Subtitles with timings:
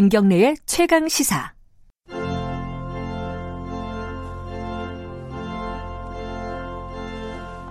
[0.00, 1.52] 김경래의 최강 시사.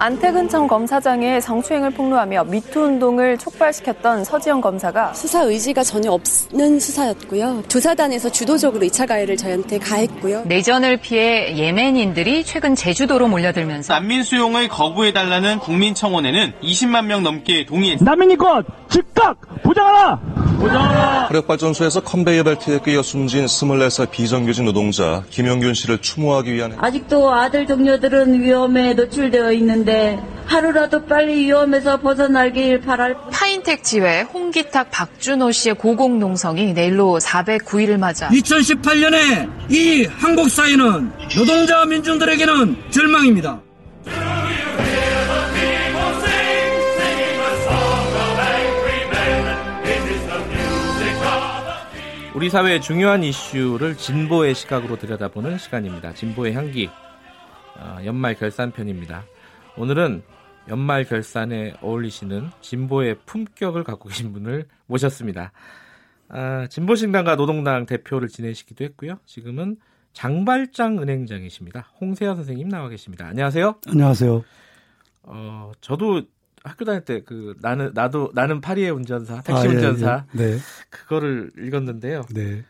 [0.01, 7.63] 안태근 전 검사장의 성추행을 폭로하며 미투 운동을 촉발시켰던 서지영 검사가 수사 의지가 전혀 없는 수사였고요.
[7.67, 10.43] 조사단에서 주도적으로 2차 가해를 저희한테 가했고요.
[10.45, 18.09] 내전을 피해 예멘인들이 최근 제주도로 몰려들면서 난민 수용을 거부해달라는 국민청원에는 20만 명 넘게 동의했습니다.
[18.09, 20.19] 난민이권 즉각 보장하라!
[20.59, 21.25] 보장하라!
[21.27, 28.41] 화력발전소에서 컨베이어 벨트에 끼어 숨진 24살 비정규직 노동자 김영균 씨를 추모하기 위한 아직도 아들 동료들은
[28.41, 29.88] 위험에 노출되어 있는데
[30.45, 39.71] 하루라도 빨리 위험에서 벗어나길 바랄 파인텍 지회 홍기탁 박준호 씨의 고공농성이 내일로 409일을 맞아 2018년에
[39.71, 43.61] 이 한국 사회는 노동자 민중들에게는 절망입니다.
[52.33, 56.13] 우리 사회의 중요한 이슈를 진보의 시각으로 들여다보는 시간입니다.
[56.13, 56.89] 진보의 향기
[57.75, 59.25] 어, 연말 결산편입니다.
[59.77, 60.23] 오늘은
[60.67, 65.51] 연말 결산에 어울리시는 진보의 품격을 갖고 계신 분을 모셨습니다.
[66.27, 69.15] 아, 진보신당과 노동당 대표를 지내시기도 했고요.
[69.25, 69.77] 지금은
[70.13, 71.91] 장발장 은행장이십니다.
[72.01, 73.27] 홍세현 선생님 나와 계십니다.
[73.27, 73.75] 안녕하세요.
[73.87, 74.43] 안녕하세요.
[75.23, 76.23] 어, 저도
[76.63, 80.37] 학교 다닐 때 그 나는 나도 나는 파리의 운전사 택시 아, 예, 운전사 예.
[80.37, 80.57] 네.
[80.89, 82.23] 그거를 읽었는데요.
[82.33, 82.63] 네.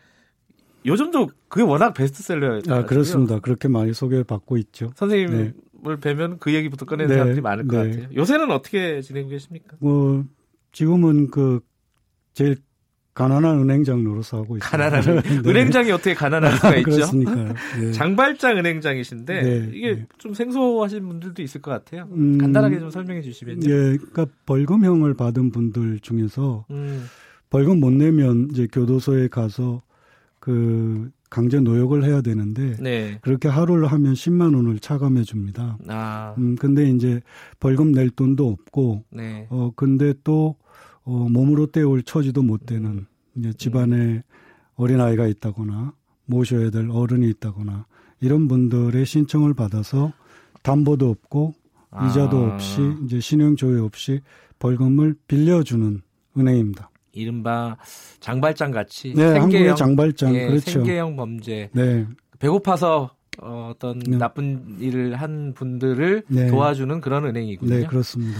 [0.86, 2.62] 요즘도 그게 워낙 베스트셀러예요.
[2.70, 3.40] 아, 그렇습니다.
[3.40, 4.92] 그렇게 많이 소개받고 있죠.
[4.96, 5.54] 선생님
[5.88, 6.02] 을 네.
[6.02, 7.92] 뵈면 그 얘기부터 꺼내는 네, 사람들이 많을 것 네.
[7.92, 8.10] 같아요.
[8.16, 9.78] 요새는 어떻게 지내고 계십니까?
[9.80, 10.26] 뭐
[10.72, 11.62] 지금은 그
[12.34, 12.58] 제일
[13.14, 14.70] 가난한 은행장 노릇 하고 있습니다.
[14.70, 15.50] 가난한 네.
[15.50, 16.92] 은행장이 어떻게 가난할 수가 있죠?
[16.92, 17.54] 그렇습니까요?
[17.82, 17.92] 네.
[17.92, 20.08] 장발장 은행장이신데 네, 이게 네.
[20.18, 22.08] 좀 생소하신 분들도 있을 것 같아요.
[22.12, 23.70] 음, 간단하게 좀 설명해 주시면요.
[23.70, 27.08] 예, 그러니까 벌금형을 받은 분들 중에서 음,
[27.50, 29.82] 벌금 못 내면 이제 교도소에 가서
[30.40, 33.20] 그 강제 노역을 해야 되는데 네.
[33.22, 35.78] 그렇게 하루를 하면 10만 원을 차감해 줍니다.
[35.88, 37.22] 아, 음, 근데 이제
[37.60, 39.48] 벌금 낼 돈도 없고 네.
[39.50, 40.56] 어, 근데 또,
[41.04, 44.24] 어, 몸으로 때울 처지도 못 되는, 이제 집안에
[44.76, 45.94] 어린 아이가 있다거나,
[46.26, 47.86] 모셔야 될 어른이 있다거나,
[48.22, 50.14] 이런 분들의 신청을 받아서
[50.64, 51.54] 담보도 없고,
[52.08, 52.54] 이자도 아.
[52.54, 54.22] 없이, 이제 신용 조회 없이
[54.60, 56.02] 벌금을 빌려주는
[56.38, 56.89] 은행입니다.
[57.12, 57.78] 이른바
[58.20, 60.72] 장발장 같이 네, 한국의 장발장, 예, 그렇죠.
[60.72, 61.70] 생계형 범죄.
[61.74, 62.06] 네.
[62.40, 63.12] 배고파서
[63.42, 64.18] 어, 어떤 네.
[64.18, 66.48] 나쁜 일을 한 분들을 네.
[66.48, 67.74] 도와주는 그런 은행이군요.
[67.74, 68.38] 네, 그렇습니다.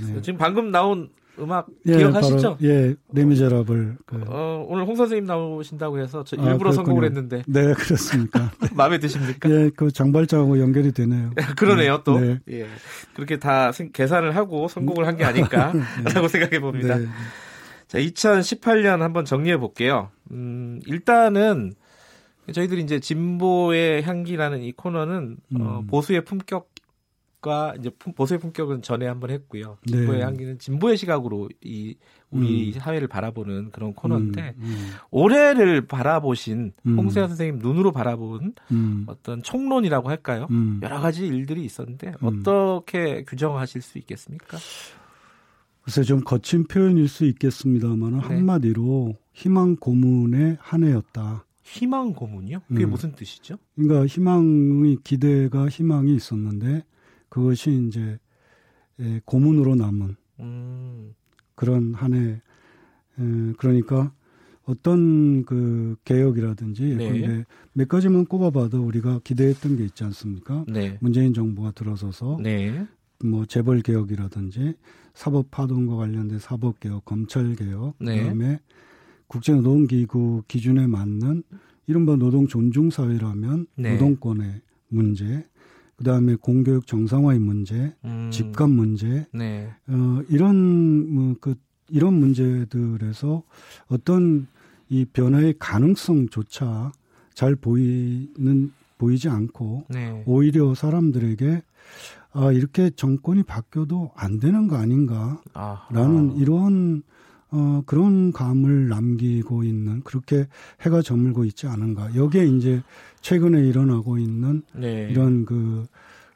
[0.00, 0.20] 네.
[0.22, 2.56] 지금 방금 나온 음악 예, 기억하시죠?
[2.56, 3.96] 바로, 예, 레미제라블.
[4.06, 7.20] 그, 어, 오늘 홍 선생님 나오신다고 해서 저 아, 일부러 선곡을 그렇군요.
[7.28, 8.50] 했는데 네, 그렇습니까.
[8.72, 9.50] 마음에 드십니까?
[9.50, 11.32] 예, 그 장발장하고 연결이 되네요.
[11.56, 12.18] 그러네요, 또.
[12.18, 12.38] 네.
[12.50, 12.66] 예.
[13.14, 16.96] 그렇게 다 생- 계산을 하고 선곡을 한 게 아닐까라고 생각해 봅니다.
[16.96, 17.06] 네.
[17.88, 20.10] 자, 2018년 한번 정리해 볼게요.
[20.32, 21.74] 음, 일단은
[22.52, 25.86] 저희들이 이제 진보의 향기라는 이 코너는 어, 음.
[25.86, 29.78] 보수의 품격과 이제 품- 보수의 품격은 전에 한번 했고요.
[29.86, 30.24] 진보의 네.
[30.24, 31.96] 향기는 진보의 시각으로 이
[32.30, 36.98] 우리 사회를 바라보는 그런 코너인데 음, 음, 올해를 바라보신 음.
[36.98, 40.48] 홍세현 선생님 눈으로 바라본 음, 어떤 총론이라고 할까요?
[40.50, 40.80] 음.
[40.82, 42.40] 여러 가지 일들이 있었는데 음.
[42.42, 44.58] 어떻게 규정하실 수 있겠습니까?
[45.86, 48.18] 글쎄 좀 거친 표현일 수 있겠습니다만 네.
[48.18, 51.46] 한마디로 희망 고문의 한 해였다.
[51.62, 52.58] 희망 고문이요?
[52.66, 52.90] 그게 음.
[52.90, 53.56] 무슨 뜻이죠?
[53.76, 56.84] 그러니까 희망이 기대가 희망이 있었는데
[57.28, 58.18] 그것이 이제
[58.98, 61.14] 에, 고문으로 남은 음,
[61.54, 62.30] 그런 한 해.
[62.30, 64.12] 에, 그러니까
[64.64, 67.10] 어떤 그 개혁이라든지 네.
[67.12, 70.64] 근데 몇 가지만 꼽아봐도 우리가 기대했던 게 있지 않습니까?
[70.66, 70.98] 네.
[71.00, 72.84] 문재인 정부가 들어서서 네.
[73.24, 74.74] 뭐 재벌 개혁이라든지
[75.16, 78.18] 사법 파동과 관련된 사법 개혁, 검찰 개혁, 네.
[78.20, 78.60] 그다음에
[79.26, 81.42] 국제 노동 기구 기준에 맞는
[81.86, 83.92] 이른바 노동 존중 사회라면 네.
[83.92, 85.46] 노동권의 문제,
[85.96, 89.72] 그다음에 공교육 정상화의 문제, 음, 집값 문제, 네.
[89.88, 91.54] 어 이런 뭐그
[91.88, 93.42] 이런 문제들에서
[93.86, 94.46] 어떤
[94.90, 96.92] 이 변화의 가능성조차
[97.32, 100.22] 잘 보이는 보이지 않고 네.
[100.26, 101.62] 오히려 사람들에게
[102.38, 106.34] 아, 이렇게 정권이 바뀌어도 안 되는 거 아닌가라는 아하.
[106.36, 107.02] 이런
[107.50, 110.46] 어, 그런 감을 남기고 있는 그렇게
[110.82, 112.14] 해가 저물고 있지 않은가.
[112.14, 112.82] 여기에 이제
[113.22, 115.08] 최근에 일어나고 있는 네.
[115.10, 115.86] 이런 그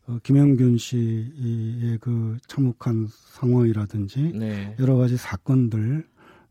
[0.06, 4.74] 어, 김영균 씨의 그 참혹한 상황이라든지 네.
[4.78, 6.06] 여러 가지 사건들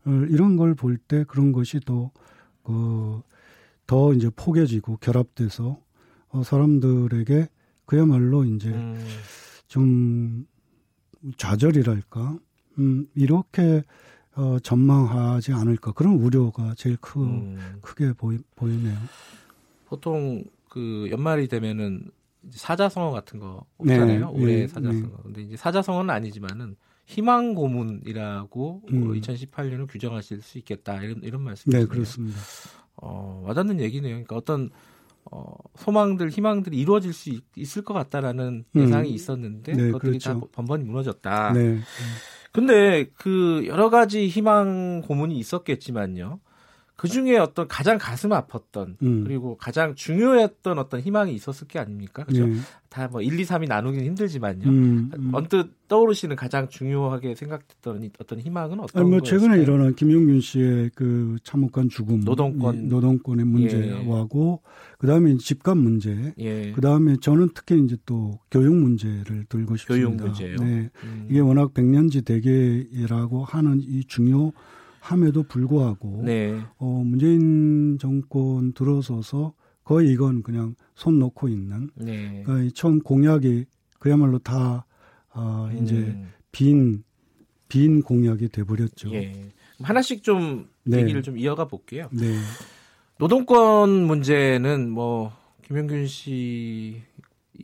[0.06, 2.10] 어, 이런 걸 볼 때 그런 것이 더,
[2.62, 3.20] 그,
[3.86, 5.80] 더 이제 포개지고 결합돼서
[6.28, 7.48] 어, 사람들에게
[7.90, 9.04] 그야말로 이제 음,
[9.66, 10.46] 좀
[11.36, 12.38] 좌절이랄까,
[12.78, 13.82] 음, 이렇게
[14.36, 17.78] 어, 전망하지 않을까 그런 우려가 제일 크, 음.
[17.82, 18.96] 크게 보이, 보이네요.
[19.86, 22.12] 보통 그 연말이 되면은
[22.52, 24.30] 사자성어 같은 거 없잖아요.
[24.34, 25.00] 네, 올해 네, 사자성어.
[25.00, 25.22] 네.
[25.24, 26.76] 근데 이제 사자성어는 아니지만은
[27.06, 29.20] 희망 고문이라고 음.
[29.20, 31.88] 2018년을 규정하실 수 있겠다 이런 이런 말씀이시네요.
[31.88, 32.38] 네, 그렇습니다.
[32.94, 34.12] 어, 와닿는 얘기네요.
[34.12, 34.70] 그러니까 어떤
[35.30, 38.80] 어, 소망들, 희망들이 이루어질 수 있, 을것 같다라는 음.
[38.80, 40.48] 예상이 있었는데 네, 그것들이 다 그렇죠.
[40.52, 41.52] 번번이 무너졌다.
[41.52, 41.78] 네.
[42.52, 46.40] 근데 그 여러 가지 희망 고문이 있었겠지만요.
[47.00, 49.24] 그 중에 어떤 가장 가슴 아팠던 음.
[49.24, 52.24] 그리고 가장 중요했던 어떤 희망이 있었을 게 아닙니까?
[52.24, 52.46] 그죠?
[52.46, 52.56] 네.
[52.90, 54.68] 다뭐 1, 2, 3이 나누긴 힘들지만요.
[54.68, 55.30] 음, 음.
[55.32, 59.40] 언뜻 떠오르시는 가장 중요하게 생각했던 이- 어떤 희망은 어떤 아니, 뭐 거였을까요?
[59.48, 62.74] 최근에 일어난 김용균 씨의 그 참혹한 죽음, 노동권.
[62.76, 64.60] 이 노동권의 문제하고
[64.98, 66.72] 그다음에 집값 문제, 예.
[66.72, 70.06] 그다음에 저는 특히 이제 또 교육 문제를 들고 싶습니다.
[70.06, 70.56] 교육 문제요?
[70.58, 70.90] 네.
[71.04, 71.26] 음.
[71.30, 74.52] 이게 워낙 백년지 대계라고 하는 이 중요
[75.00, 76.60] 함에도 불구하고 네.
[76.78, 82.42] 어, 문재인 정권 들어서서 거의 이건 그냥 손 놓고 있는 네.
[82.44, 83.64] 그러니까 이 처음 공약이
[83.98, 84.86] 그야말로 다
[85.32, 86.30] 아, 이제 음.
[86.52, 87.02] 빈,
[87.68, 89.12] 빈 공약이 돼버렸죠.
[89.14, 89.32] 예.
[89.82, 90.98] 하나씩 좀 네.
[90.98, 92.08] 얘기를 좀 이어가 볼게요.
[92.12, 92.36] 네.
[93.18, 95.32] 노동권 문제는 뭐
[95.62, 97.10] 김영균 씨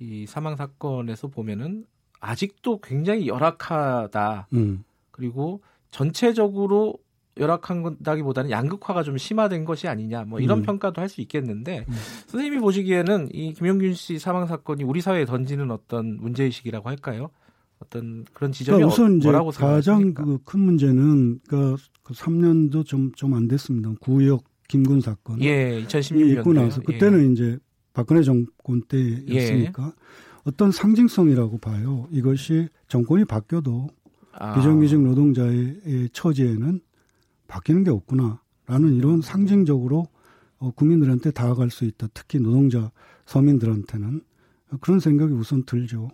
[0.01, 1.87] 이 사망 사건에서 보면은
[2.21, 4.49] 아직도 굉장히 열악하다.
[4.55, 4.85] 음.
[5.11, 6.99] 그리고 전체적으로
[7.39, 10.25] 열악한 건다기보다는 양극화가 좀 심화된 것이 아니냐.
[10.25, 10.63] 뭐 이런 음.
[10.63, 11.87] 평가도 할 수 있겠는데
[12.27, 17.31] 선생님이 보시기에는 이 김영균 씨 사망 사건이 우리 사회에 던지는 어떤 문제 의식이라고 할까요?
[17.79, 20.25] 어떤 그런 지점이 그러니까 우선 어, 이제 뭐라고 가장 생각하십니까?
[20.25, 23.93] 그큰 문제는 그러니까 그 3년도 좀 좀 안 됐습니다.
[24.01, 25.41] 구역 김군 사건.
[25.43, 27.59] 예, 이 2016년 있고 나서 그때는 이제
[27.93, 29.25] 박근혜 정권 예.
[29.27, 29.93] 때였으니까
[30.45, 32.09] 어떤 상징성이라고 봐요.
[32.11, 33.89] 이것이 정권이 바뀌어도
[34.33, 36.81] 아, 비정규직 노동자의 의 처지에는
[37.49, 40.07] 바뀌는 게 없구나라는 이런 상징적으로
[40.59, 42.09] 어, 국민들한테 다가갈 수 있다.
[42.15, 42.91] 특히 노동자
[43.27, 44.23] 서민들한테는
[44.81, 46.09] 그런 생각이 우선 들죠.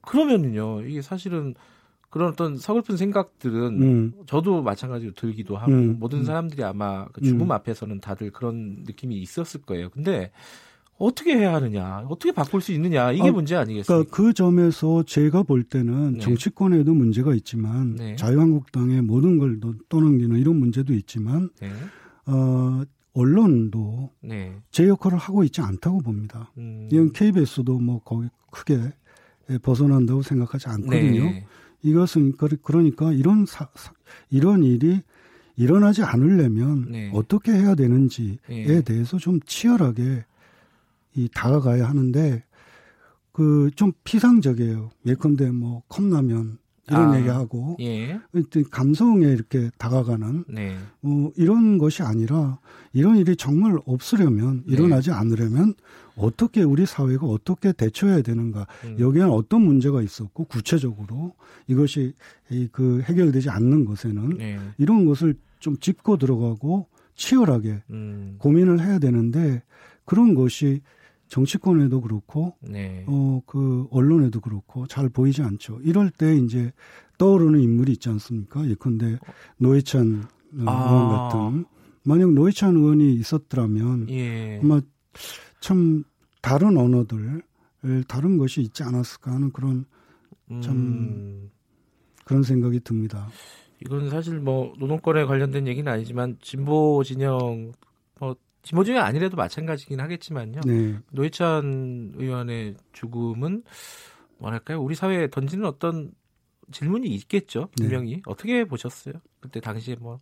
[0.00, 1.54] 그러면은요, 이게 사실은
[2.10, 4.12] 그런 어떤 서글픈 생각들은 음.
[4.26, 5.98] 저도 마찬가지로 들기도 하고 음.
[5.98, 6.24] 모든 음.
[6.24, 7.52] 사람들이 아마 그 죽음 음.
[7.52, 9.90] 앞에서는 다들 그런 느낌이 있었을 거예요.
[9.90, 10.30] 근데
[10.98, 14.10] 어떻게 해야 하느냐, 어떻게 바꿀 수 있느냐 이게 아, 문제 그러니까 아니겠습니까?
[14.10, 16.18] 그 점에서 제가 볼 때는 네.
[16.20, 18.16] 정치권에도 문제가 있지만 네.
[18.16, 21.70] 자유한국당의 모든 걸 또- 떠넘기는 이런 문제도 있지만 네,
[22.26, 22.82] 어,
[23.12, 26.50] 언론도 네, 제 역할을 하고 있지 않다고 봅니다.
[26.58, 28.78] 음, 이건 KBS도 뭐 거기 크게
[29.62, 31.24] 벗어난다고 생각하지 않거든요.
[31.24, 31.46] 네,
[31.82, 33.92] 이것은 그- 그러니까 이런 사, 사-
[34.30, 35.02] 이런 일이
[35.56, 37.10] 일어나지 않으려면 네.
[37.14, 38.80] 어떻게 해야 되는지에 네.
[38.82, 40.24] 대해서 좀 치열하게
[41.16, 42.44] 이 다가가야 하는데
[43.32, 44.90] 그 좀 피상적이에요.
[45.06, 46.58] 예컨대 뭐 컵라면
[46.88, 48.18] 이런 아, 얘기하고 예,
[48.70, 52.60] 감성에 이렇게 다가가는 네, 어, 이런 것이 아니라
[52.92, 54.74] 이런 일이 정말 없으려면 네.
[54.74, 55.74] 일어나지 않으려면
[56.16, 58.96] 어떻게 우리 사회가 어떻게 대처해야 되는가 음.
[59.00, 61.34] 여기에는 어떤 문제가 있었고 구체적으로
[61.66, 62.14] 이것이
[62.50, 66.86] 이 그 해결되지 않는 것에는 네, 이런 것을 좀 짚고 들어가고
[67.16, 69.62] 치열하게 음, 고민을 해야 되는데
[70.04, 70.82] 그런 것이
[71.28, 75.80] 정치권에도 그렇고 네, 어그 언론에도 그렇고 잘 보이지 않죠.
[75.82, 76.72] 이럴 때 이제
[77.18, 78.66] 떠오르는 인물이 있지 않습니까?
[78.68, 79.18] 예컨대
[79.58, 80.24] 노회찬
[80.60, 80.90] 어, 아.
[80.90, 81.64] 의원 같은
[82.04, 84.80] 만약 노회찬 의원이 있었더라면 예, 아마
[85.60, 86.04] 참
[86.40, 87.42] 다른 언어들
[88.06, 89.84] 다른 것이 있지 않았을까 하는 그런
[90.62, 91.50] 참 음,
[92.24, 93.28] 그런 생각이 듭니다.
[93.84, 97.72] 이건 사실 뭐 노동권에 관련된 얘기는 아니지만 진보 진영
[98.18, 100.60] 뭐 진보 진영 아니래도 마찬가지긴 하겠지만요.
[100.66, 100.98] 네.
[101.12, 103.62] 노회찬 의원의 죽음은
[104.38, 104.82] 뭐랄까요?
[104.82, 106.10] 우리 사회에 던지는 어떤
[106.72, 107.68] 질문이 있겠죠.
[107.78, 107.84] 네.
[107.84, 109.14] 분명히 어떻게 보셨어요?
[109.38, 110.18] 그때 당시에 뭐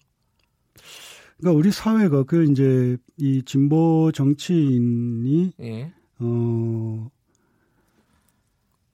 [1.39, 7.11] 그러니까 우리 사회가 그 이제 이 진보 정치인이 예, 어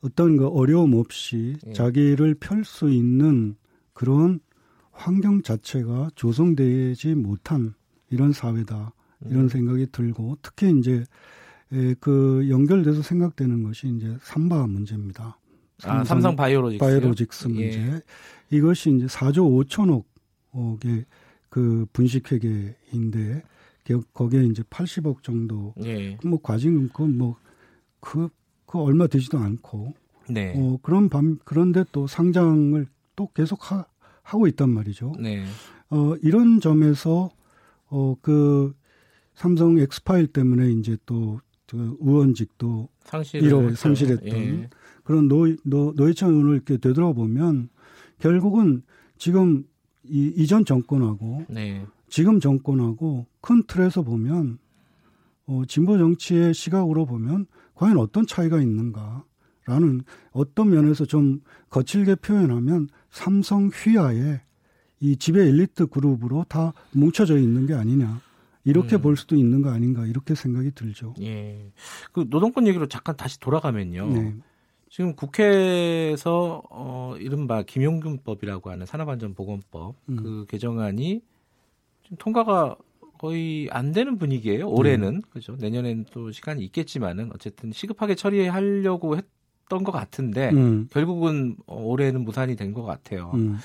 [0.00, 1.72] 어떤 그 어려움 없이 예.
[1.72, 3.56] 자기를 펼 수 있는
[3.94, 4.38] 그런
[4.92, 7.74] 환경 자체가 조성되지 못한
[8.10, 8.92] 이런 사회다
[9.26, 9.48] 이런 음.
[9.48, 11.04] 생각이 들고 특히 이제
[11.72, 15.38] 에, 그 연결돼서 생각되는 것이 이제 삼바 문제입니다.
[15.84, 17.80] 아, 삼성 바이오로직스 바이오로직스 문제.
[17.80, 18.00] 예.
[18.50, 20.04] 이것이 이제 4조
[20.52, 21.04] 5천억의
[21.48, 23.42] 그 분식회계인데
[23.84, 28.28] 겨- 거기에 이제 80억 정도 예, 뭐 과징금 그뭐그
[28.66, 29.94] 그 얼마 되지도 않고
[30.28, 32.86] 네, 어 그런 밤 그런데 또 상장을
[33.16, 33.84] 또 계속 하,
[34.22, 35.12] 하고 있단 말이죠.
[35.18, 35.44] 네,
[35.90, 37.30] 어 이런 점에서
[37.88, 38.74] 어 그
[39.40, 43.74] 삼성 X파일 때문에 이제 또 그 의원직도 상실을 1호 했죠.
[43.74, 44.68] 상실했던 예.
[45.02, 47.70] 그런 노, 노, 노회찬 의원을 이렇게 되돌아보면
[48.18, 48.82] 결국은
[49.16, 49.64] 지금
[50.04, 51.86] 이, 이전 정권하고 네.
[52.10, 54.58] 지금 정권하고 큰 틀에서 보면
[55.46, 63.68] 어, 진보 정치의 시각으로 보면 과연 어떤 차이가 있는가라는 어떤 면에서 좀 거칠게 표현하면 삼성
[63.68, 64.42] 휘하에
[65.00, 68.20] 이 지배 엘리트 그룹으로 다 뭉쳐져 있는 게 아니냐.
[68.64, 69.02] 이렇게 음.
[69.02, 71.14] 볼 수도 있는 거 아닌가 이렇게 생각이 들죠.
[71.20, 71.70] 예.
[72.12, 74.06] 그 노동권 얘기로 잠깐 다시 돌아가면요.
[74.08, 74.34] 네.
[74.90, 80.16] 지금 국회에서 어 이른바 김용균법이라고 하는 산업안전보건법 음.
[80.16, 81.22] 그 개정안이
[82.02, 82.76] 지금 통과가
[83.18, 84.68] 거의 안 되는 분위기예요.
[84.68, 85.56] 올해는 그죠.
[85.58, 90.88] 내년에는 또 시간이 있겠지만은 어쨌든 시급하게 처리하려고 했던 것 같은데 음.
[90.90, 93.30] 결국은 어, 올해는 무산이 된 것 같아요.
[93.34, 93.58] 음.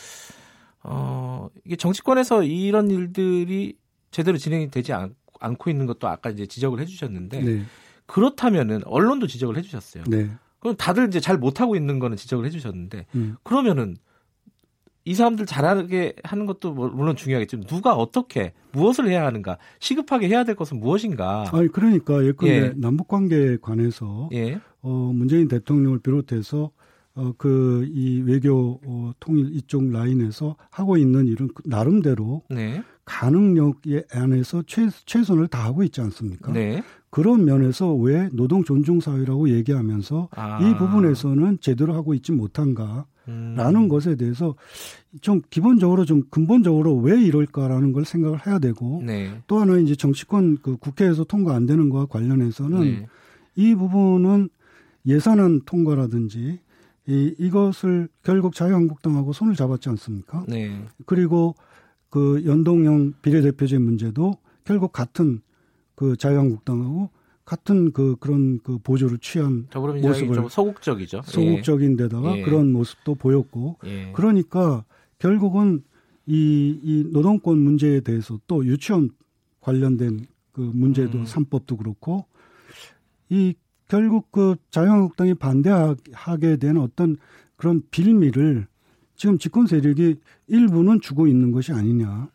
[0.84, 3.76] 어 이게 정치권에서 이런 일들이
[4.16, 7.64] 제대로 진행이 되지 않, 않고 있는 것도 아까 이제 지적을 해주셨는데 네.
[8.06, 10.06] 그렇다면은 언론도 지적을 해주셨어요.
[10.08, 10.30] 네.
[10.60, 13.36] 그럼 다들 이제 잘 못하고 있는 거는 지적을 해주셨는데 음.
[13.44, 13.98] 그러면은
[15.04, 20.46] 이 사람들 잘하게 하는 것도 뭐- 물론 중요하겠지만 누가 어떻게 무엇을 해야 하는가 시급하게 해야
[20.46, 22.74] 될 것은 무엇인가 아니 그러니까 예컨대 예.
[22.78, 26.72] 남북 관계에 관해서 예 어 문재인 대통령을 비롯해서
[27.16, 32.82] 어 그 이 외교 어, 통일 이쪽 라인에서 하고 있는 일은 그 나름대로 네.
[33.06, 33.82] 가능력
[34.12, 36.52] 안에서 최, 최선을 다하고 있지 않습니까?
[36.52, 36.84] 네.
[37.12, 40.60] 그런 면에서 왜 노동 존중 사회라고 얘기하면서 아.
[40.62, 43.06] 이 부분에서는 제대로 하고 있지 못한가?
[43.28, 43.56] 음.
[43.58, 44.56] 라는 것에 대해서
[45.22, 49.42] 좀 기본적으로 좀 근본적으로 왜 이럴까라는 걸 생각을 해야 되고 네.
[49.48, 53.08] 또 하나 이제 정치권 그 국회에서 통과 안 되는 거와 관련해서는 네.
[53.56, 54.50] 이 부분은
[55.08, 56.60] 예산안 통과라든지
[57.08, 60.44] 이, 이것을 결국 자유한국당하고 손을 잡았지 않습니까?
[60.48, 60.84] 네.
[61.06, 61.56] 그리고
[62.10, 65.42] 그 연동형 비례대표제 문제도 결국 같은
[65.96, 67.10] 그 자유한국당하고
[67.46, 71.22] 같은 그 그런 그 보조를 취한 모습을 좀 소극적이죠.
[71.24, 72.42] 소극적인 데다가 예.
[72.42, 74.12] 그런 모습도 보였고 예.
[74.14, 74.84] 그러니까
[75.20, 75.84] 결국은
[76.26, 79.12] 이, 이 노동권 문제에 대해서 또 유치원
[79.62, 81.26] 관련된 그 문제도 음.
[81.26, 82.26] 삼법도 그렇고
[83.30, 83.54] 이
[83.88, 87.18] 결국 그 자유한국당이 반대하게 된 어떤
[87.56, 88.68] 그런 빌미를
[89.16, 90.16] 지금 집권 세력이
[90.48, 92.28] 일부는 주고 있는 것이 아니냐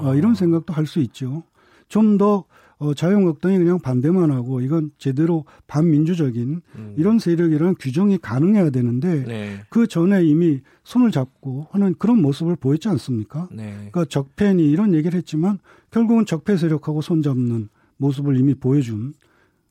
[0.00, 1.42] 어, 이런 생각도 할 수 있죠.
[1.88, 2.44] 좀더
[2.78, 6.94] 어, 자유한국당이 그냥 반대만 하고 이건 제대로 반민주적인 음.
[6.98, 9.62] 이런 세력이라는 규정이 가능해야 되는데 네.
[9.70, 13.48] 그 전에 이미 손을 잡고 하는 그런 모습을 보였지 않습니까?
[13.50, 13.72] 네.
[13.72, 15.58] 그러니까 적폐니 이런 얘기를 했지만
[15.90, 19.14] 결국은 적폐 세력하고 손잡는 모습을 이미 보여준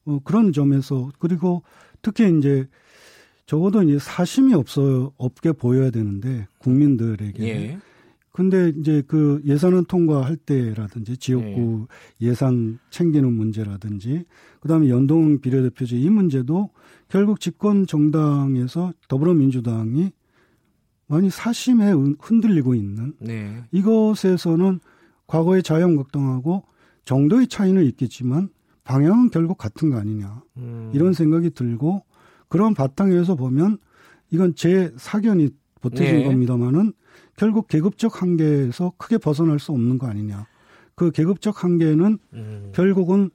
[0.05, 1.61] 어, 그런 점에서 그리고
[2.01, 2.67] 특히 이제
[3.45, 7.77] 적어도 이제 사심이 없어 없게 보여야 되는데 국민들에게 예.
[8.31, 11.87] 근데 이제 그 예산안 통과할 때라든지 지역구
[12.19, 12.27] 네.
[12.27, 14.25] 예산 챙기는 문제라든지
[14.59, 16.69] 그다음에 연동 비례대표제 이 문제도
[17.07, 20.11] 결국 집권 정당에서 더불어민주당이
[21.07, 23.63] 많이 사심에 흔- 흔들리고 있는 네.
[23.71, 24.79] 이것에서는
[25.27, 26.63] 과거의 자유한국당하고
[27.05, 28.49] 정도의 차이는 있겠지만
[28.83, 30.91] 방향은 결국 같은 거 아니냐 음.
[30.93, 32.03] 이런 생각이 들고
[32.55, 33.77] 그런 바탕에서 보면
[34.31, 35.49] 이건 제 사견이
[35.81, 36.23] 보태진 네.
[36.23, 36.93] 겁니다만은
[37.35, 40.47] 결국 계급적 한계에서 크게 벗어날 수 없는 거 아니냐.
[40.95, 42.71] 그 계급적 한계는 음.
[42.73, 43.29] 결국은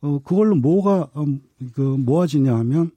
[0.00, 1.40] 어 그걸로 뭐가 음,
[1.74, 2.90] 그 모아지냐 하면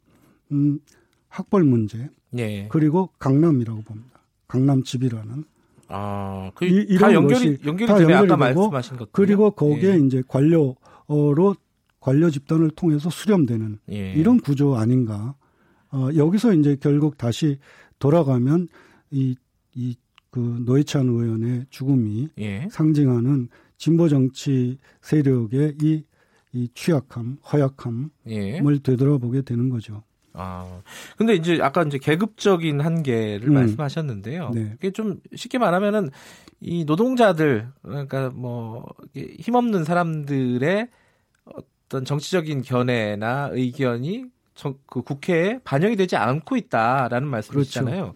[0.52, 0.80] 음
[1.28, 2.68] 학벌 문제 예.
[2.70, 4.22] 그리고 강남이라고 봅니다.
[4.48, 5.44] 강남 집이라는
[5.90, 7.94] 아, 그, 이- 다 연결이, 연결이 다.
[7.96, 9.12] 아까 연결이 되고 말씀하신 것.
[9.12, 11.56] 그리고 거기에 이제 관료로
[12.00, 14.14] 관료 집단을 통해서 수렴되는 예.
[14.14, 15.36] 이런 구조 아닌가.
[15.96, 17.58] 어, 여기서 이제 결국 다시
[18.00, 18.68] 돌아가면
[19.12, 19.36] 이,
[19.74, 19.96] 이,
[20.30, 22.68] 그 노회찬 의원의 죽음이 예.
[22.70, 23.48] 상징하는
[23.78, 26.04] 진보 정치 세력의 이,
[26.52, 28.62] 이 취약함, 허약함을 예.
[28.84, 30.04] 되돌아보게 되는 거죠.
[30.34, 30.82] 아,
[31.18, 33.54] 근데 이제 아까 이제 계급적인 한계를 음.
[33.54, 34.52] 말씀하셨는데요.
[34.54, 34.74] 네.
[34.78, 36.10] 이게 좀 쉽게 말하면은
[36.60, 40.90] 이 노동자들 그러니까 뭐 힘없는 사람들의
[41.46, 44.35] 어떤 정치적인 견해나 의견이 정,
[44.88, 48.14] 그 국회에 반영이 되지 않고 있다라는 말씀이시잖아요.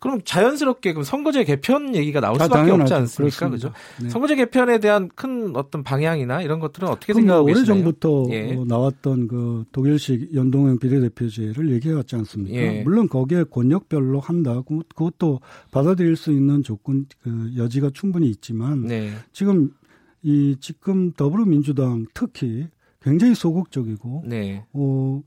[0.00, 2.94] 그럼 자연스럽게 그럼 선거제 개편 얘기가 나올 아, 수밖에 없지 당연하죠.
[2.94, 3.50] 않습니까?
[3.50, 3.68] 그죠?
[3.70, 4.02] 그렇습니다.
[4.02, 4.08] 네.
[4.10, 7.82] 선거제 개편에 대한 큰 어떤 방향이나 이런 것들은 어떻게 뭐 생각하고 오래 계시나요?
[7.82, 8.54] 전부터 예.
[8.54, 12.56] 어, 나왔던 그 독일식 연동형 비례대표제를 얘기해 왔지 않습니까?
[12.56, 12.82] 예.
[12.82, 15.40] 물론 거기에 권역별로 한다고 그것도
[15.72, 19.10] 받아들일 수 있는 조건 그 여지가 충분히 있지만 네.
[19.32, 19.70] 지금
[20.22, 22.68] 이 지금 더불어민주당 특히
[23.00, 24.64] 굉장히 소극적이고 네.
[24.72, 25.22] 어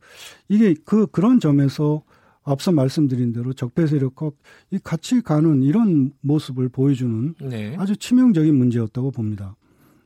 [0.50, 2.04] 이게 그 그런 점에서
[2.44, 4.32] 앞서 말씀드린 대로 적폐 세력과
[4.72, 7.76] 이 같이 가는 이런 모습을 보여주는 네.
[7.78, 9.56] 아주 치명적인 문제였다고 봅니다.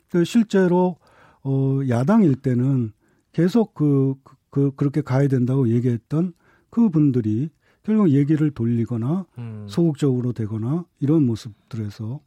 [0.10, 0.98] 그 실제로
[1.44, 2.92] 어 야당일 때는
[3.32, 6.34] 계속 그, 그, 그 그렇게 가야 된다고 얘기했던
[6.70, 7.50] 그 분들이
[7.84, 9.66] 결국 얘기를 돌리거나 음.
[9.70, 12.20] 소극적으로 되거나 이런 모습들에서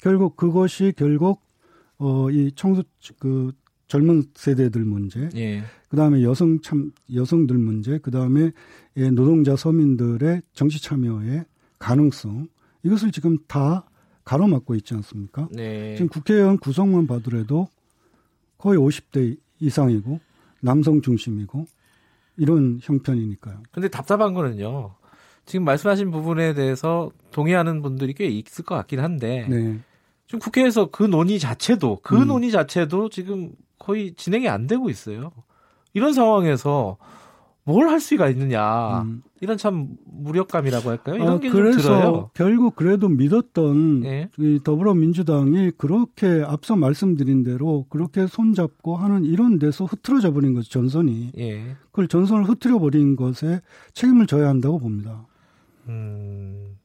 [0.00, 1.40] 결국 그것이 결국
[1.98, 2.82] 어 이 청소
[3.18, 3.52] 그
[3.88, 5.62] 젊은 세대들 문제, 예.
[5.88, 8.52] 그 다음에 여성 참 여성들 문제, 그 다음에
[8.96, 11.44] 예, 노동자 서민들의 정치 참여의
[11.78, 12.48] 가능성
[12.84, 13.84] 이것을 지금 다
[14.24, 15.48] 가로막고 있지 않습니까?
[15.50, 15.96] 네.
[15.96, 17.68] 지금 국회의원 구성만 봐더라도
[18.58, 20.20] 거의 50대 이상이고
[20.60, 21.66] 남성 중심이고
[22.36, 23.62] 이런 형편이니까요.
[23.72, 24.94] 근데 답답한 거는요.
[25.46, 29.78] 지금 말씀하신 부분에 대해서 동의하는 분들이 꽤 있을 것 같긴 한데 네.
[30.26, 32.26] 지금 국회에서 그 논의 자체도 그 음.
[32.28, 35.32] 논의 자체도 지금 거의 진행이 안 되고 있어요.
[35.94, 36.96] 이런 상황에서
[37.68, 39.22] 뭘 할 수가 있느냐 음.
[39.42, 41.16] 이런 참 무력감이라고 할까요?
[41.16, 42.30] 이런 어, 게좀 그래서 들어요.
[42.32, 44.30] 결국 그래도 믿었던 예.
[44.38, 51.32] 이 더불어민주당이 그렇게 앞서 말씀드린 대로 그렇게 손잡고 하는 이런 데서 흐트러져 버린 거죠 전선이
[51.36, 51.76] 예.
[51.90, 53.60] 그걸 전선을 흐트려 버린 것에
[53.92, 55.26] 책임을 져야 한다고 봅니다.
[55.88, 56.78] 음.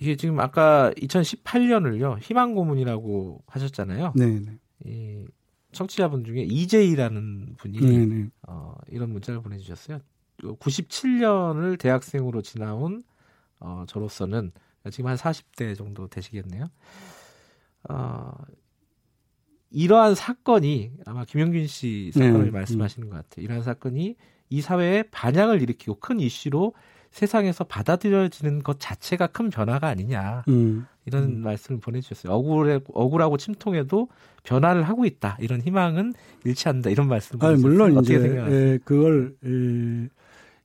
[0.00, 4.12] 이게 지금 아까 2018년을요 희망 고문이라고 하셨잖아요.
[4.14, 5.24] 네, 네, 이
[5.78, 8.28] 청취자분 중에 이재희라는 분이 네, 네.
[8.48, 10.00] 어, 이런 문자를 보내주셨어요.
[10.42, 13.04] 97년을 대학생으로 지나온
[13.60, 14.50] 어, 저로서는
[14.90, 16.68] 지금 한 40대 정도 되시겠네요.
[17.90, 18.32] 어,
[19.70, 23.44] 이러한 사건이 아마 김영균 씨 사건을 네, 말씀하시는 것 같아요.
[23.44, 24.16] 이러한 사건이
[24.50, 26.74] 이 사회에 반향을 일으키고 큰 이슈로
[27.12, 30.42] 세상에서 받아들여지는 것 자체가 큰 변화가 아니냐.
[30.48, 30.86] 음.
[31.08, 32.32] 이런 말씀을 보내주셨어요.
[32.32, 34.08] 억울해, 억울하고 침통해도
[34.44, 35.36] 변화를 하고 있다.
[35.40, 36.90] 이런 희망은 잃지 않는다.
[36.90, 37.60] 이런 말씀을 아니.
[37.60, 38.74] 물론 어떻게 이제 생각하세요?
[38.74, 40.08] 에, 그걸 에,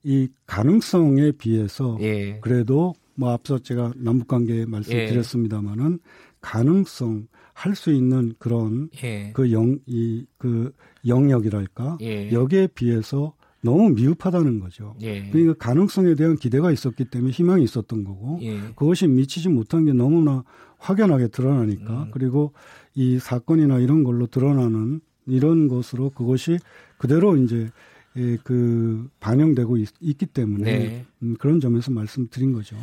[0.04, 2.38] 이 가능성에 비해서 예.
[2.40, 5.98] 그래도 뭐 앞서 제가 남북 관계 말씀드렸습니다마는
[6.40, 9.30] 가능성 할 수 있는 그런 예.
[9.32, 10.72] 그영이그
[11.06, 12.30] 영역이랄까 예.
[12.32, 13.32] 여기에 비해서
[13.64, 14.94] 너무 미흡하다는 거죠.
[15.00, 15.30] 예.
[15.30, 18.60] 그러니까 가능성에 대한 기대가 있었기 때문에 희망이 있었던 거고 예.
[18.76, 20.44] 그것이 미치지 못한 게 너무나
[20.78, 22.10] 확연하게 드러나니까 음.
[22.12, 22.52] 그리고
[22.94, 26.58] 이 사건이나 이런 걸로 드러나는 이런 것으로 그것이
[26.98, 27.70] 그대로 이제
[28.16, 31.06] 예, 그 반영되고 있, 기 때문에 네.
[31.22, 32.76] 음, 그런 점에서 말씀드린 거죠.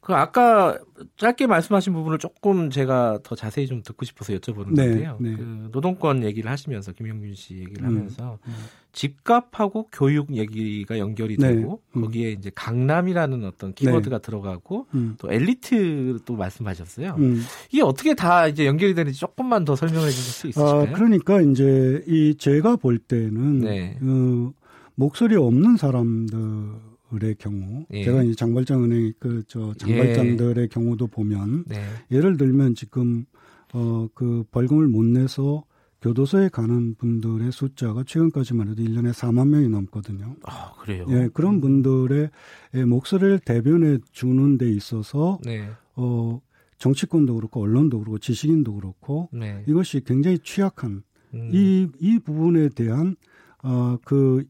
[0.00, 0.78] 그 아까
[1.18, 5.18] 짧게 말씀하신 부분을 조금 제가 더 자세히 좀 듣고 싶어서 여쭤보는 네, 건데요.
[5.20, 5.36] 네.
[5.36, 8.54] 그 노동권 얘기를 하시면서 김영균 씨 얘기를 음, 하면서 음.
[8.92, 12.02] 집값하고 교육 얘기가 연결이 네, 되고 음.
[12.02, 17.16] 거기에 이제 강남이라는 어떤 키워드가 들어가고 음, 또 엘리트 또 말씀하셨어요.
[17.18, 17.42] 음.
[17.70, 20.80] 이게 어떻게 다 이제 연결이 되는지 조금만 더 설명해 주실 수 있으실까요?
[20.80, 23.96] 아, 그러니까 이제 이 제가 볼 때는 네.
[24.00, 24.50] 그
[24.94, 28.04] 목소리 없는 사람들 의 경우 예.
[28.04, 31.82] 제가 이제 장발장 은행 그 저 장발장들의 경우도 보면 네.
[32.10, 33.24] 예를 들면 지금
[33.72, 35.64] 어 그 벌금을 못 내서
[36.02, 40.34] 교도소에 가는 분들의 숫자가 최근까지만 해도 1년에 4만 명이 넘거든요.
[40.44, 41.04] 아, 그래요.
[41.10, 42.30] 예, 그런 분들의
[42.74, 45.68] 예, 목소리를 대변해 주는 데 있어서 네.
[45.96, 46.40] 어
[46.78, 49.62] 정치권도 그렇고 언론도 그렇고 지식인도 그렇고 네.
[49.66, 51.02] 이것이 굉장히 취약한
[51.34, 51.50] 음.
[51.52, 53.14] 이, 이 부분에 대한,
[53.62, 54.44] 어, 그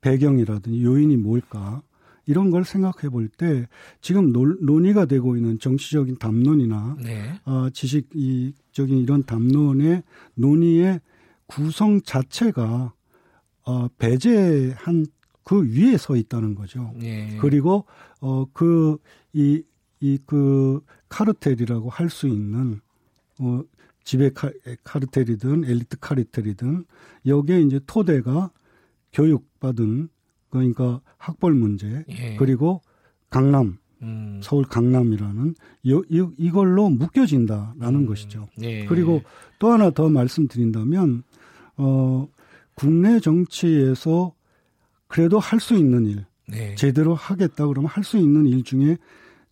[0.00, 1.82] 배경이라든지 요인이 뭘까,
[2.28, 3.66] 이런 걸 생각해 볼 때,
[4.02, 7.40] 지금 논, 논의가 되고 있는 정치적인 담론이나, 네.
[7.46, 10.02] 어, 지식적인 이런 담론의
[10.34, 11.00] 논의의
[11.46, 12.92] 구성 자체가,
[13.64, 15.06] 어, 배제한
[15.42, 16.92] 그 위에 서 있다는 거죠.
[17.00, 17.38] 예.
[17.40, 17.86] 그리고,
[18.20, 18.98] 어, 그,
[19.32, 19.62] 이,
[20.00, 22.80] 이, 그, 카르텔이라고 할 수 있는,
[23.40, 23.62] 어,
[24.04, 24.50] 지배 카,
[24.84, 26.84] 카르텔이든 엘리트 카르텔이든
[27.24, 28.50] 여기에 이제 토대가
[29.14, 30.10] 교육받은
[30.50, 32.36] 그러니까 학벌 문제 예.
[32.36, 32.80] 그리고
[33.30, 34.40] 강남 음.
[34.42, 35.54] 서울 강남이라는
[35.88, 38.06] 요, 이, 이 걸로 묶여진다라는 음.
[38.06, 38.48] 것이죠.
[38.62, 38.84] 예.
[38.86, 39.22] 그리고
[39.58, 41.22] 또 하나 더 말씀드린다면
[41.78, 42.28] 어
[42.74, 44.32] 국내 정치에서
[45.08, 46.74] 그래도 할 수 있는 일 네.
[46.76, 48.96] 제대로 하겠다 그러면 할 수 있는 일 중에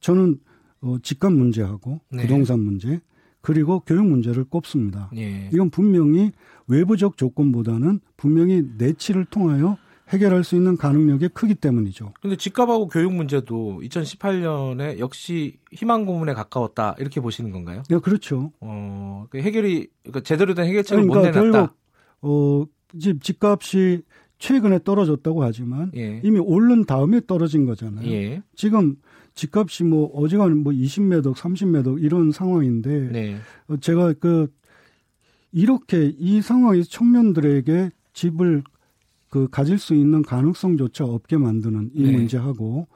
[0.00, 0.38] 저는
[0.80, 2.22] 어, 집값 문제하고 네.
[2.22, 3.00] 부동산 문제
[3.40, 5.10] 그리고 교육 문제를 꼽습니다.
[5.16, 5.48] 예.
[5.52, 6.32] 이건 분명히
[6.68, 9.76] 외부적 조건보다는 분명히 내치를 통하여
[10.08, 12.12] 해결할 수 있는 가능력이 크기 때문이죠.
[12.20, 17.82] 근데 집값하고 교육 문제도 2018년에 역시 희망 고문에 가까웠다 이렇게 보시는 건가요?
[17.90, 18.52] 예, 그렇죠.
[18.60, 21.58] 어, 그 해결이 그러니까 제대로 된 해결책을 못 그러니까 내놨다.
[21.58, 21.76] 결국
[22.22, 22.64] 어,
[22.98, 24.02] 집 집값이
[24.38, 26.20] 최근에 떨어졌다고 하지만 예.
[26.22, 28.06] 이미 오른 다음에 떨어진 거잖아요.
[28.06, 28.42] 예.
[28.54, 28.96] 지금
[29.34, 33.36] 집값이 뭐 어지간히 뭐 20매덕, 30매덕 이런 상황인데 네.
[33.68, 34.52] 어, 제가 그
[35.52, 38.62] 이렇게 이 상황에서 청년들에게 집을
[39.36, 42.12] 그 가질 수 있는 가능성조차 없게 만드는 이 네.
[42.12, 42.86] 문제하고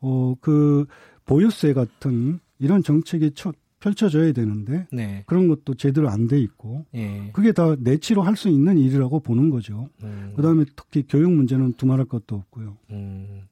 [0.00, 0.86] 어 그
[1.26, 5.24] 보유세 같은 이런 정책이 처, 펼쳐져야 되는데 네.
[5.26, 7.30] 그런 것도 제대로 안 돼 있고 예.
[7.32, 9.88] 그게 다 내치로 할 수 있는 일이라고 보는 거죠.
[10.02, 10.32] 음.
[10.36, 12.76] 그다음에 특히 교육 문제는 두말할 것도 없고요.
[12.90, 13.42] 음,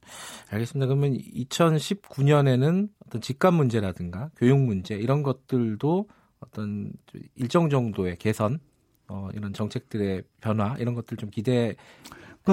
[0.51, 0.87] 알겠습니다.
[0.87, 6.09] 그러면 2019년에는 어떤 집값 문제라든가 교육 문제 이런 것들도
[6.41, 6.93] 어떤
[7.37, 8.59] 일정 정도의 개선,
[9.09, 11.75] 어, 이런 정책들의 변화 이런 것들 좀 기대.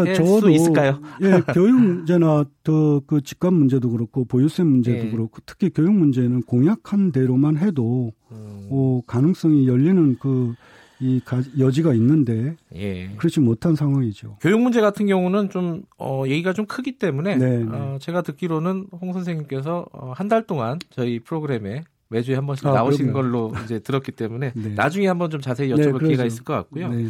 [0.03, 0.99] 그러니까 저도 있을까요?
[1.21, 5.11] 예, 교육 문제나 더 그 집값 문제도 그렇고 보유세 문제도 예.
[5.11, 8.67] 그렇고 특히 교육 문제는 공약한 대로만 해도 음.
[8.71, 11.21] 어, 가능성이 열리는 그이
[11.59, 13.09] 여지가 있는데 예.
[13.17, 14.37] 그렇지 못한 상황이죠.
[14.41, 17.65] 교육 문제 같은 경우는 좀 어, 얘기가 좀 크기 때문에 네, 네.
[17.69, 22.71] 어, 제가 듣기로는 홍 선생님께서 어, 한 달 동안 저희 프로그램에 매주에 한 번씩 아,
[22.73, 23.13] 나오신 그럼요.
[23.13, 24.69] 걸로 이제 들었기 때문에 네.
[24.75, 26.25] 나중에 한번 좀 자세히 네, 여쭤볼 기회가 그러죠.
[26.25, 26.89] 있을 것 같고요.
[26.89, 27.09] 네, 네.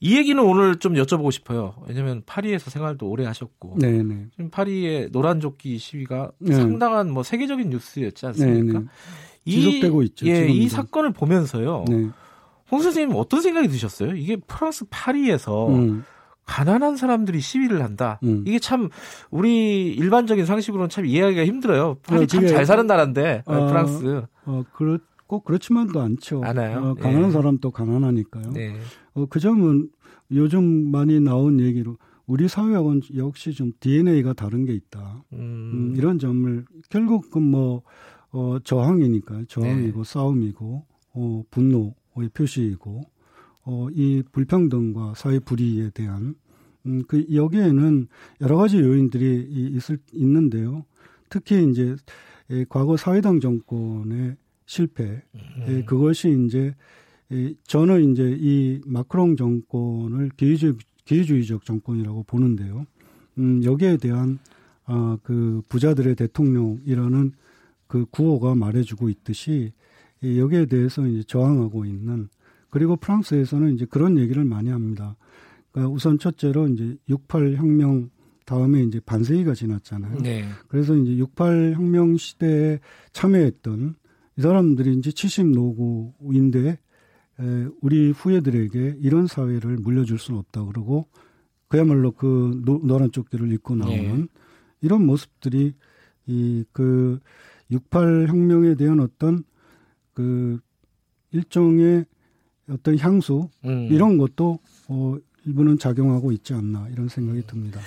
[0.00, 1.74] 이 얘기는 오늘 좀 여쭤보고 싶어요.
[1.88, 4.26] 왜냐하면 파리에서 생활도 오래 하셨고 네, 네.
[4.32, 6.54] 지금 파리의 노란 조끼 시위가 네.
[6.54, 8.78] 상당한 뭐 세계적인 뉴스였지 않습니까?
[8.78, 8.84] 네,
[9.44, 9.50] 네.
[9.50, 10.68] 지속되고 있죠, 예, 이 지금도.
[10.68, 11.84] 사건을 보면서요.
[11.88, 12.08] 네.
[12.70, 14.14] 홍 선생님 어떤 생각이 드셨어요?
[14.14, 16.04] 이게 프랑스 파리에서 음,
[16.44, 18.20] 가난한 사람들이 시위를 한다.
[18.22, 18.44] 음.
[18.46, 18.90] 이게 참
[19.30, 21.96] 우리 일반적인 상식으로는 참 이해하기가 힘들어요.
[22.06, 24.22] 파리 어, 참 그게- 잘 사는 나라인데 어, 프랑스.
[24.44, 26.42] 어, 그렇, 꼭 그렇지만도 않죠.
[26.44, 26.78] 않아요?
[26.78, 27.32] 어, 가난한 예.
[27.32, 28.52] 사람도 가난하니까요.
[28.52, 28.76] 네.
[29.18, 29.90] 어, 그 점은
[30.30, 35.24] 요즘 많이 나온 얘기로 우리 사회하고는 역시 좀 DNA가 다른 게 있다.
[35.32, 37.82] 음, 음, 이런 점을 결국은 뭐
[38.30, 40.12] 어, 저항이니까 저항이고 네.
[40.12, 43.00] 싸움이고 어, 분노의 표시이고
[43.64, 46.34] 어, 이 불평등과 사회 불이에 대한
[46.86, 48.06] 음, 그 여기에는
[48.42, 50.84] 여러 가지 요인들이 이- 있을 있는데요.
[51.30, 51.96] 특히 이제
[52.50, 55.40] 에, 과거 사회당 정권의 실패, 음.
[55.66, 56.74] 에, 그것이 이제 이
[57.64, 62.86] 저는 이제 이 마크롱 정권을 기회주의, 기회주의적 정권이라고 보는데요.
[63.38, 64.38] 음, 여기에 대한
[64.84, 67.32] 아, 그 부자들의 대통령이라는
[67.86, 69.72] 그 구호가 말해주고 있듯이
[70.22, 72.28] 이 여기에 대해서 이제 저항하고 있는
[72.70, 75.16] 그리고 프랑스에서는 이제 그런 얘기를 많이 합니다.
[75.70, 78.10] 그러니까 우선 첫째로 이제 68 혁명
[78.44, 80.18] 다음에 이제 반세기가 지났잖아요.
[80.18, 80.44] 네.
[80.68, 82.80] 그래서 이제 68 혁명 시대에
[83.12, 83.94] 참여했던
[84.38, 86.78] 이 사람들이 이제 70 노구인데 에,
[87.80, 91.08] 우리 후예들에게 이런 사회를 물려줄 수는 없다 그러고
[91.68, 94.26] 그야말로 그 노, 노란 조끼를 입고 나오는 네.
[94.80, 95.74] 이런 모습들이
[96.26, 97.20] 이 그
[97.70, 99.44] 68 혁명에 대한 어떤
[100.14, 100.58] 그
[101.30, 102.04] 일종의
[102.70, 103.88] 어떤 향수 음.
[103.90, 107.80] 이런 것도 어 일부는 작용하고 있지 않나 이런 생각이 듭니다.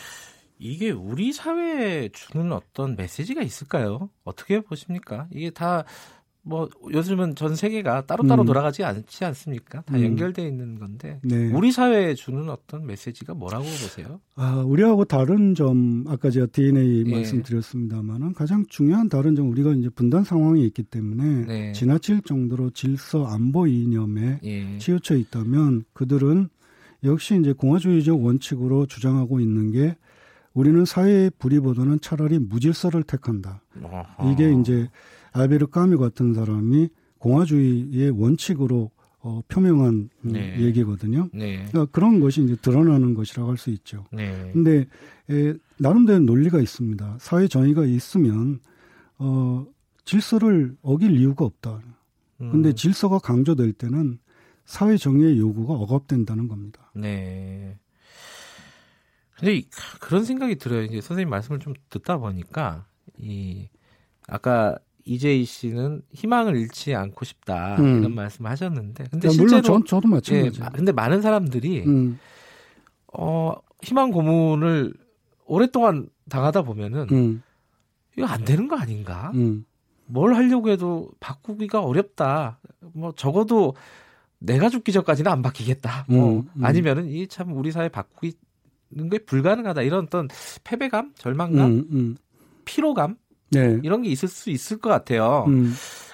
[0.57, 4.09] 이게 우리 사회에 주는 어떤 메시지가 있을까요?
[4.23, 5.27] 어떻게 보십니까?
[5.31, 5.83] 이게 다
[6.43, 8.45] 뭐 요즘은 전 세계가 따로따로 음.
[8.45, 9.81] 돌아가지 않지 않습니까?
[9.81, 10.03] 다 음.
[10.03, 11.51] 연결돼 있는 건데 네.
[11.53, 14.19] 우리 사회에 주는 어떤 메시지가 뭐라고 보세요?
[14.35, 17.11] 아, 우리하고 다른 점 아까 제가 DNA 예.
[17.11, 21.71] 말씀드렸습니다만은 가장 중요한 다른 점 우리가 이제 분단 상황에 있기 때문에 네.
[21.73, 24.77] 지나칠 정도로 질서 안보 이념에 예.
[24.79, 26.49] 치우쳐 있다면 그들은
[27.03, 29.95] 역시 이제 공화주의적 원칙으로 주장하고 있는 게
[30.53, 33.61] 우리는 사회의 불의보다는 차라리 무질서를 택한다.
[33.81, 34.31] 어허.
[34.31, 34.89] 이게 이제
[35.31, 36.89] 알베르 까뮤 같은 사람이
[37.19, 38.91] 공화주의의 원칙으로
[39.23, 40.59] 어, 표명한 음, 네.
[40.59, 41.29] 얘기거든요.
[41.31, 41.65] 네.
[41.69, 44.05] 그러니까 그런 것이 이제 드러나는 것이라고 할 수 있죠.
[44.11, 44.49] 네.
[44.51, 44.87] 근데
[45.29, 47.17] 에, 나름대로 논리가 있습니다.
[47.19, 48.59] 사회 정의가 있으면
[49.19, 49.65] 어,
[50.05, 51.79] 질서를 어길 이유가 없다.
[52.39, 52.75] 근데 음.
[52.75, 54.17] 질서가 강조될 때는
[54.65, 56.91] 사회 정의의 요구가 억압된다는 겁니다.
[56.95, 57.77] 네.
[59.37, 59.67] 근데 이-
[59.99, 60.83] 그런 생각이 들어요.
[60.83, 62.85] 이제 선생님 말씀을 좀 듣다 보니까
[63.19, 63.69] 이
[64.27, 67.99] 아까 이재희 씨는 희망을 잃지 않고 싶다 음.
[67.99, 70.63] 이런 말씀을 하셨는데 근데 야, 실제로 물론 전, 저도 예, 마찬가지예요.
[70.63, 72.19] 마- 근데 많은 사람들이 음,
[73.13, 74.93] 어 희망 고문을
[75.45, 77.43] 오랫동안 당하다 보면은 음,
[78.17, 79.31] 이거 안 되는 거 아닌가?
[79.35, 79.65] 음,
[80.05, 82.59] 뭘 하려고 해도 바꾸기가 어렵다.
[82.93, 83.73] 뭐 적어도
[84.39, 86.05] 내가 죽기 전까지는 안 바뀌겠다.
[86.09, 86.65] 뭐 음, 음.
[86.65, 88.33] 아니면은 이 참 우리 사회 바꾸는
[89.11, 89.81] 게 불가능하다.
[89.83, 90.27] 이런 어떤
[90.63, 92.15] 패배감, 절망감.
[92.65, 93.17] 피로감
[93.51, 93.79] 네.
[93.83, 95.45] 이런 게 있을 수 있을 것 같아요.
[95.47, 95.73] 음,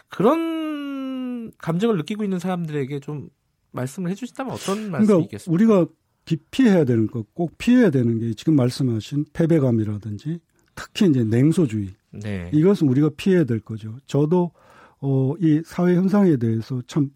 [0.10, 3.30] 그런 감정을 느끼고 있는 사람들에게 좀
[3.72, 5.54] 말씀을 해주신다면 어떤 말씀이 그러니까 있겠습니까?
[5.54, 5.92] 우리가
[6.26, 10.40] 비- 피해야 되는 것, 꼭 피해야 되는 게 지금 말씀하신 패배감이라든지
[10.76, 11.94] 특히 이제 냉소주의.
[12.12, 12.50] 네.
[12.54, 13.98] 이것은 우리가 피해야 될 거죠.
[14.08, 14.52] 저도
[15.00, 17.12] 어, 이 사회 현상에 대해서 참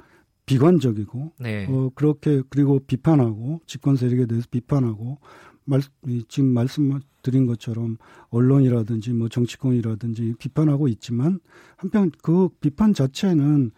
[0.46, 1.66] 비관적이고 네.
[1.70, 5.18] 어, 그렇게 그리고 비판하고 집권 세력에 대해서 비판하고
[5.66, 7.98] 말, 이 지금 말씀 드린 것처럼
[8.30, 11.40] 언론이라든지 뭐 정치권이라든지 비판하고 있지만
[11.78, 13.72] 한편 그 비판 자체는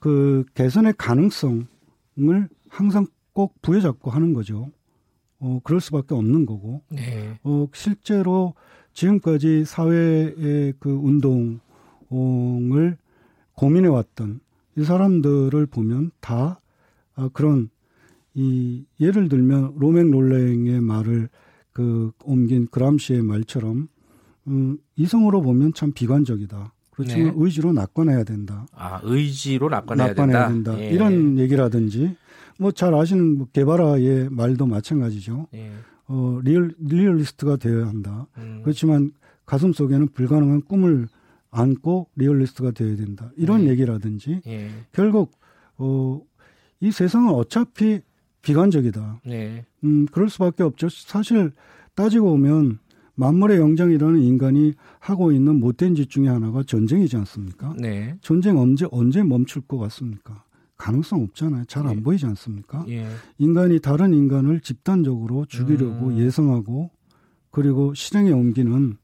[0.00, 1.66] 그 개선의 가능성을
[2.68, 4.70] 항상 꼭 부여잡고 하는 거죠.
[5.38, 6.82] 어, 그럴 수밖에 없는 거고.
[6.90, 7.38] 네.
[7.42, 8.54] 어, 실제로
[8.92, 11.60] 지금까지 사회의 그 운동을
[13.52, 14.40] 고민해왔던
[14.78, 16.60] 이 사람들을 보면 다
[17.14, 17.70] 아, 그런
[18.34, 21.28] 이 예를 들면 로맹 롤랭의 말을
[21.76, 23.88] 그 옮긴 그람시의 말처럼
[24.48, 26.72] 음, 이성으로 보면 참 비관적이다.
[26.92, 27.32] 그렇지만 네.
[27.36, 28.66] 의지로 낙관해야 된다.
[28.72, 30.70] 아, 의지로 낙관해야, 낙관해야 된다.
[30.72, 30.82] 된다.
[30.86, 30.90] 예.
[30.90, 32.16] 이런 얘기라든지
[32.58, 35.48] 뭐 잘 아시는 뭐 게바라의 말도 마찬가지죠.
[35.52, 35.70] 예.
[36.08, 38.26] 어, 리얼, 리얼리스트가 되어야 한다.
[38.38, 38.62] 음.
[38.64, 39.12] 그렇지만
[39.44, 41.08] 가슴 속에는 불가능한 꿈을
[41.50, 43.30] 안고 리얼리스트가 되어야 된다.
[43.36, 43.72] 이런 네.
[43.72, 44.70] 얘기라든지 예.
[44.92, 45.32] 결국
[45.76, 46.22] 어,
[46.80, 48.00] 이 세상은 어차피
[48.46, 49.20] 비관적이다.
[49.26, 49.64] 네.
[49.82, 50.88] 음, 그럴 수밖에 없죠.
[50.88, 51.50] 사실
[51.94, 52.78] 따지고 보면
[53.16, 57.74] 만물의 영장이라는 인간이 하고 있는 못된 짓 중에 하나가 전쟁이지 않습니까?
[57.78, 58.14] 네.
[58.20, 60.44] 전쟁 언제 언제 멈출 것 같습니까?
[60.76, 61.64] 가능성 없잖아요.
[61.64, 62.02] 잘안 예.
[62.02, 62.84] 보이지 않습니까?
[62.88, 63.08] 예.
[63.38, 66.18] 인간이 다른 인간을 집단적으로 죽이려고 음.
[66.18, 66.90] 예성하고
[67.50, 68.96] 그리고 실행에 옮기는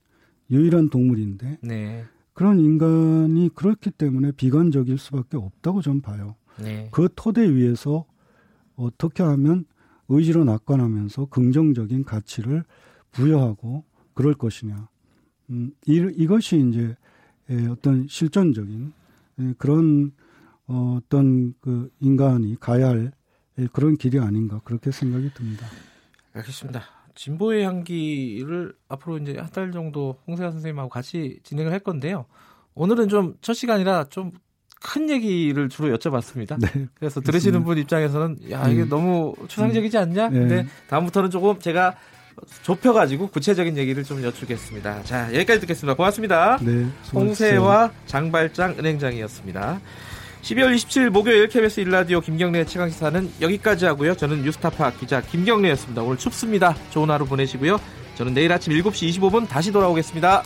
[0.51, 2.05] 유일한 동물인데 네.
[2.35, 6.37] 그런 인간이 그렇기 때문에 비관적일 수밖에 없다고 저는 봐요.
[6.63, 6.89] 네.
[6.93, 8.05] 그 토대 위에서
[8.77, 9.65] 어떻게 하면
[10.09, 12.65] 의지로 낙관하면서 긍정적인 가치를
[13.13, 14.89] 부여하고 그럴 것이냐.
[15.51, 16.97] 음, 이, 이것이 이제
[17.51, 18.93] 에, 어떤 실전적인
[19.41, 20.13] 에, 그런
[20.67, 23.13] 어, 어떤 그 인간이 가야 할
[23.59, 25.67] 에, 그런 길이 아닌가 그렇게 생각이 듭니다.
[26.33, 26.83] 알겠습니다.
[27.15, 32.25] 진보의 향기를 앞으로 이제 한 달 정도 홍세아 선생님하고 같이 진행을 할 건데요.
[32.75, 34.33] 오늘은 좀 첫 시간이라 좀
[34.83, 36.59] 큰 얘기를 주로 여쭤봤습니다.
[36.61, 36.87] 네.
[36.99, 38.89] 그래서 들으시는 분 입장에서는 야 이게 네.
[38.89, 40.29] 너무 추상적이지 않냐?
[40.29, 40.39] 네.
[40.39, 41.95] 근데 다음부터는 조금 제가
[42.63, 45.03] 좁혀가지고 구체적인 얘기를 좀 여쭈겠습니다.
[45.05, 45.95] 자 여기까지 듣겠습니다.
[45.95, 46.59] 고맙습니다.
[46.61, 46.87] 네.
[47.15, 49.81] 홍세와 장발장 은행장이었습니다.
[50.43, 54.17] 12월 27일 목요일 KBS 일라디오 김경래 최강 시사는 여기까지 하고요.
[54.17, 56.03] 저는 뉴스타파 기자 김경래였습니다.
[56.03, 56.75] 오늘 춥습니다.
[56.91, 57.79] 좋은 하루 보내시고요.
[58.17, 60.43] 저는 내일 아침 7시 25분 다시 돌아오겠습니다.